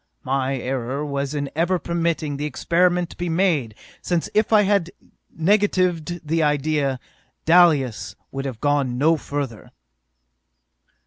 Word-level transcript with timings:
My 0.23 0.57
error 0.57 1.05
was 1.05 1.35
in 1.35 1.51
ever 1.55 1.77
permitting 1.77 2.37
the 2.37 2.45
experiment 2.47 3.11
to 3.11 3.17
be 3.17 3.29
made, 3.29 3.75
since 4.01 4.31
if 4.33 4.51
I 4.51 4.63
had 4.63 4.89
negatived 5.31 6.27
the 6.27 6.41
idea. 6.41 6.99
Dalis 7.45 8.15
would 8.31 8.45
have 8.45 8.59
gone 8.59 8.97
no 8.97 9.15
further! 9.15 9.69